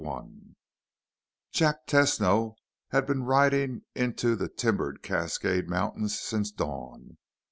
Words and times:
I 0.03 0.21
Jack 1.51 1.85
Tesno 1.85 2.55
had 2.89 3.05
been 3.05 3.21
riding 3.21 3.83
into 3.93 4.35
the 4.35 4.49
timbered 4.49 5.03
Cascade 5.03 5.69
Mountains 5.69 6.19
since 6.19 6.49
dawn. 6.51 7.19